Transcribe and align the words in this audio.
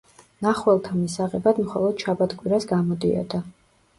მნახველთა 0.43 0.93
მისაღებად 1.01 1.59
მხოლოდ 1.67 2.03
შაბათ-კვირას 2.05 2.65
გამოდიოდა. 2.73 3.45